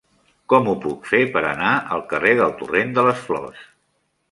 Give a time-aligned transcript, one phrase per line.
[0.53, 3.65] Com ho puc fer per anar al carrer del Torrent de les Flors?